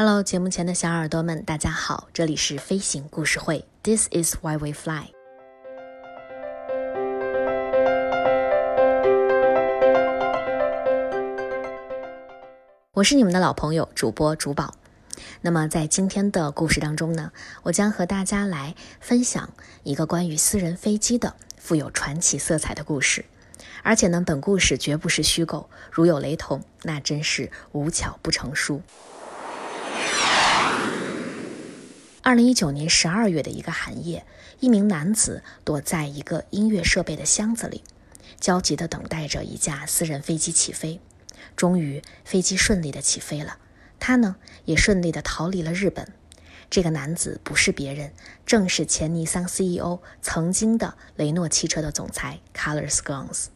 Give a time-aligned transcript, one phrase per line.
[0.00, 5.08] Hello，节目前的小耳朵们，大家好，这里是飞行故事会，This is why we fly。
[12.92, 14.72] 我是你们的老朋友主播竹宝。
[15.40, 17.32] 那么在今天的故事当中呢，
[17.64, 19.50] 我将和大家来分享
[19.82, 23.24] 一个关于私人飞机的富有传奇色彩的故事。
[23.82, 28.80] 而且呢，本故事绝不是虚构，如有雷同，那真是无巧不成书。
[32.28, 34.26] 二零一九年十二月的一个寒夜，
[34.60, 37.82] 一名男子躲在一个音乐设备的箱子里，
[38.38, 41.00] 焦急地等待着一架私人飞机起飞。
[41.56, 43.56] 终于，飞机顺利地起飞了，
[43.98, 46.06] 他呢也顺利地逃离了日本。
[46.68, 48.12] 这个男子不是别人，
[48.44, 53.46] 正是前尼桑 CEO、曾经的雷诺汽车的总裁 Carlos Ghosn。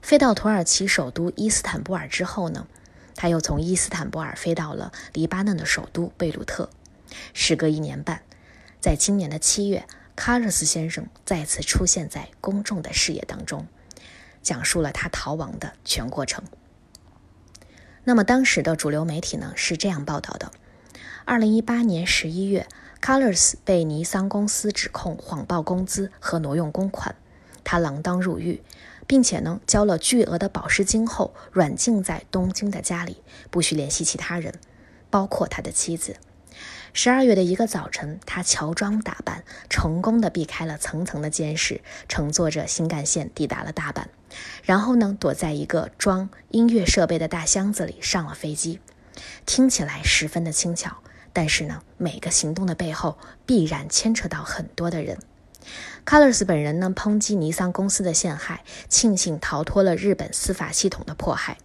[0.00, 2.66] 飞到土耳其首都伊斯坦布尔之后呢，
[3.14, 6.70] 他又从伊斯坦布尔飞到了黎巴嫩的首都贝鲁特。
[7.32, 8.22] 时隔一年半，
[8.80, 9.86] 在今年的七月，
[10.16, 13.66] 卡洛斯先生再次出现在公众的视野当中，
[14.42, 16.44] 讲述了他逃亡的全过程。
[18.04, 20.52] 那么当时的主流媒体呢是这样报道的：，
[21.24, 22.66] 二零一八年十一月，
[23.00, 27.16] 卡洛斯被尼桑公司指控谎报工资和挪用公款，
[27.64, 28.62] 他锒铛入狱，
[29.06, 34.54] 并且呢交了巨额的保释金后，软禁在东京的家里，不许联系其他人，
[35.08, 36.16] 包括他的妻子。
[36.96, 44.04] 十二月的一个早晨，他乔装打扮，成功的避开了层层的监视，乘坐着新干线抵达了大阪，
[44.62, 48.78] 然后呢，躲在一个装音乐设备的大箱子里上了飞机。
[49.44, 50.98] 听起来十分的轻巧，
[51.32, 55.18] 但是呢，每个行动的背后必然牵扯到很多的人。
[56.06, 61.58] Colors 本人呢，抨击尼桑公司的陷害，庆幸逃脱了日本司法系统的迫害。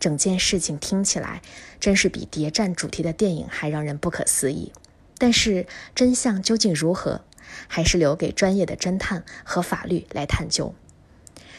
[0.00, 1.42] 整件事情听起来
[1.80, 4.72] 真是比谍战主题的电影还让人不可思议，
[5.18, 7.22] 但是真相究竟如何，
[7.66, 10.74] 还是留给专业的侦探和法律来探究。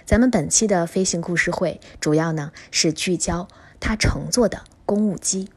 [0.05, 3.47] 咱们本期的飞行故事会主要呢是聚焦
[3.79, 5.49] 他乘坐的公务机。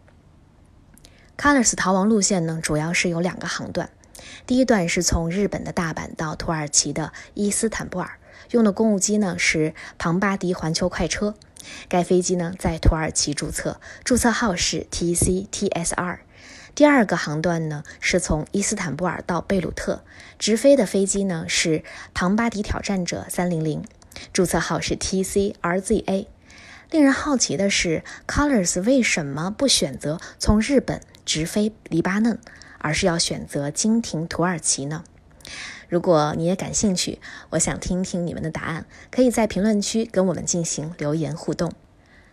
[1.37, 3.91] 卡勒斯逃亡路线呢主要是有两个航段，
[4.47, 8.19] 第一段是从日本的大阪到土耳其的伊斯坦布尔，
[8.51, 11.35] 用的公务机呢是庞巴迪环球快车。
[11.89, 16.19] 该飞机呢在土耳其注册，注册号是 TCTSR。
[16.75, 20.03] 第二个航段呢是从伊斯坦布尔到贝鲁特，
[20.39, 21.85] 直飞的飞机呢是
[22.15, 23.83] 庞巴迪挑战者300，
[24.33, 26.27] 注册号是 TCRZA。
[26.91, 32.39] 令人好奇的是，Colors 为什么不选择从日本直飞黎巴嫩，
[32.79, 35.05] 而是要选择经停土耳其呢？
[35.93, 37.21] 如果你也感兴趣，
[37.51, 41.71] 我想听听你们的答案，可以在评论区跟我们进行留言互动。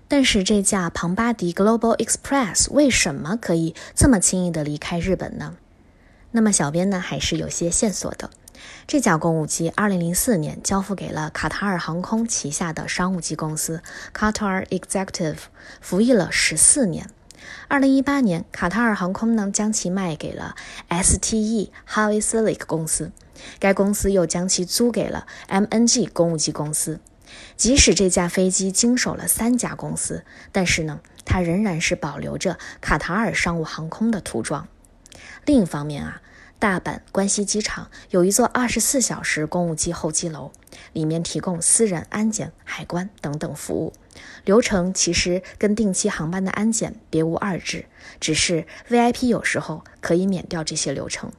[0.07, 5.57] 但是这架庞巴迪 Global Express 为什么可以这么轻易的离开日本呢？
[6.31, 8.29] 那么小编呢还是有些线索的。
[8.87, 13.83] 这架公务机2004年交付给了卡塔尔航空旗下的商务机公司
[14.17, 15.39] Qatar Executive，
[15.81, 16.31] 服役了
[17.67, 20.55] 二零一八年，卡塔尔航空呢将其卖给了
[20.89, 23.11] STE 哈维斯利克公司。
[23.59, 26.99] 该公司又将其租给了 MNG 公务机公司。
[27.55, 34.67] 即使这架飞机经手了三家公司，但是呢，它仍然是保留着卡塔尔商务航空的涂装。
[35.45, 36.21] 另一方面啊，
[36.59, 40.51] 大阪关西机场有一座二十四小时公务机候机楼，
[40.91, 43.93] 里面提供私人安检、海关等等服务，
[44.43, 47.85] 流程其实跟定期航班的安检别无二致，
[48.19, 51.31] 只是 VIP 有时候可以免掉这些流程。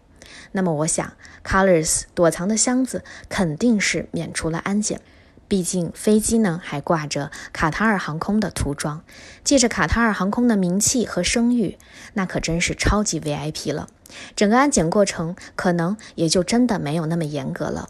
[0.53, 1.13] 那么我想
[1.45, 5.03] ，Colors 躲藏的箱子肯定是免除了安检，
[5.47, 9.05] 毕竟飞机呢还挂着卡塔尔航空的涂装，
[9.45, 11.77] 借着卡塔尔航空的名气和声誉，
[12.15, 13.91] 那可真是超级 VIP 了。
[14.37, 17.89] 整个安检过程可能也就真的没有那么严格了。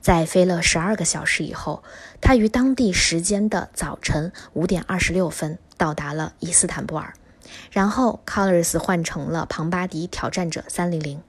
[0.00, 1.82] 在飞了十二个小时以后，
[2.20, 7.14] 他于当地时间的早晨五点二十六分到达了伊斯坦布尔，
[7.72, 11.20] 然后 Colors 换成了庞巴迪挑战者三零零。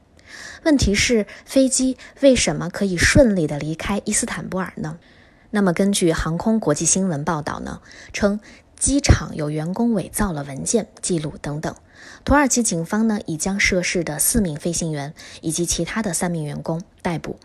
[0.64, 5.00] 问题是，飞机为什么可以顺利地离开伊斯坦布尔呢？
[5.50, 7.82] 那么，根据航空国际新闻报道呢，
[8.12, 8.42] 称
[8.80, 11.76] 机场有员工伪造了文件记录等等。
[12.24, 17.40] 土耳其警方呢，已将涉事的四名飞行员以及其他的三名员工逮捕。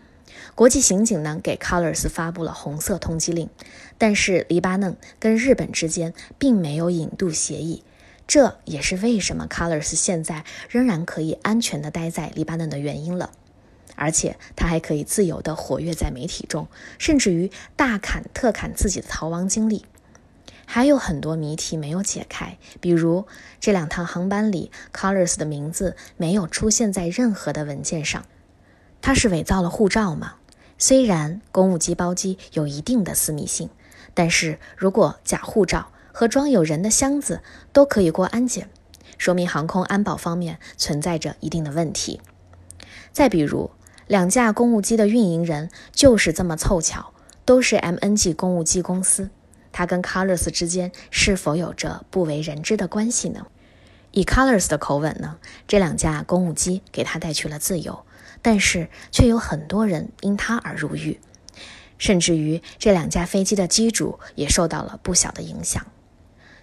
[0.55, 3.49] 国际刑警呢，给 Colors 发布了红色通缉令，
[3.97, 7.83] 但是黎巴嫩跟日本之间并没有引渡协议。
[8.27, 13.31] 这也是为什么 Colors 现在仍然可以安全的待在黎巴嫩的原因了，
[13.95, 16.67] 而且他还可以自由地活跃在媒体中，
[16.99, 19.85] 甚至于大侃特侃自己的逃亡经历。
[20.65, 23.25] 还有很多谜题没有解开，比如
[23.59, 28.25] 这两趟航班里，Colors 的名字没有出现在任何的文件上，
[29.01, 30.35] 他是伪造了护照吗？
[30.79, 33.69] 虽然公务机包机有一定的私密性，
[34.13, 38.69] 但是如果假护照和装有人的箱子都可以过安检，
[39.17, 42.19] 说明航空安保方面存在着一定的问题。
[43.11, 43.69] 再比如，
[44.07, 47.13] 两架公务机的运营人就是这么凑巧，
[47.45, 49.29] 都是 MNG 公务机公司。
[49.73, 53.47] 他跟 Colors 之间是否有着不为人知的关系呢？
[54.11, 55.37] 以 Colors 的口吻呢，
[55.67, 58.05] 这两架公务机给他带去了自由，
[58.41, 61.19] 但是却有很多人因他而入狱，
[61.97, 65.85] 甚至于这两架飞机的机主也受到了不小的影响。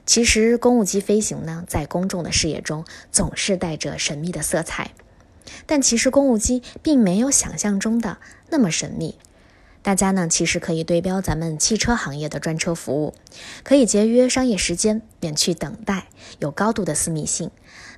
[0.06, 4.92] 其实，公务机飞行呢，在公众的视野中总是带着神秘的色彩，
[5.66, 8.18] 但其实公务机并没有想象中的
[8.48, 9.18] 那么神秘。
[9.82, 13.14] 大家呢，其实可以对标咱们汽车行业的专车服务，
[13.64, 17.50] 可以节约商业时间，免去等待，有高度的私密性。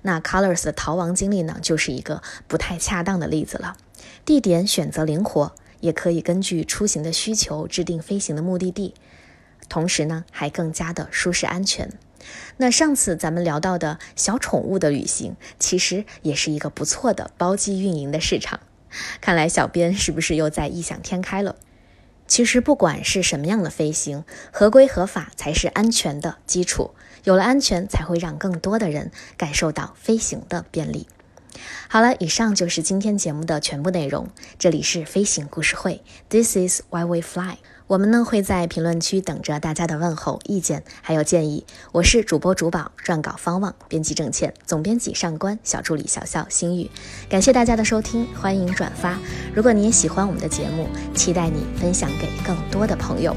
[0.02, 3.76] 那 Colors 的逃亡经历呢，就是一个不太恰当的例子了。
[4.24, 8.94] 地点选择灵活，也可以根据出行的需求制定飞行的目的地，
[9.68, 11.90] 同时呢，还更加的舒适安全。
[12.58, 18.60] 那上次咱们聊到的小宠物的旅行，其实也是一个不错的包机运营的市场。
[19.20, 21.56] 看来小编是不是又在异想天开了？
[22.32, 26.92] 其实，不管是什么样的飞行，合规合法才是安全的基础。
[27.24, 31.06] 有了安全，才会让更多的人感受到飞行的便利。
[31.90, 34.30] 好了，以上就是今天节目的全部内容。
[34.58, 37.58] 这里是飞行故事会，This is why we fly。
[37.92, 41.66] 我们呢会在评论区等着大家的问候、意见还有建议。
[41.92, 46.90] 我是主播主宝，撰稿方望，编辑郑倩，总编辑上官，小助理小笑心雨。
[47.28, 49.18] 感谢大家的收听，欢迎转发。
[49.54, 53.36] 如果你也喜欢我们的节目，期待你分享给更多的朋友，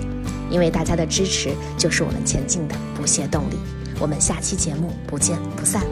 [0.50, 3.58] 因为大家的支持就是我们前进的不懈动力。
[4.00, 5.84] 我们下期节目不见不散。